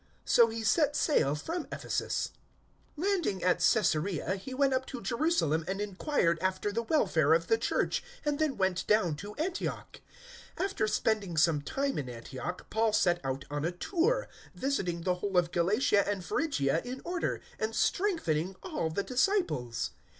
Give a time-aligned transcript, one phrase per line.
[0.25, 2.31] So he set sail from Ephesus.
[2.97, 7.45] 018:022 Landing at Caesarea, he went up to Jerusalem and inquired after the welfare of
[7.45, 10.01] the Church, and then went down to Antioch.
[10.57, 15.13] 018:023 After spending some time in Antioch, Paul set out on a tour, visiting the
[15.21, 19.91] whole of Galatia and Phrygia in order, and strengthening all the disciples.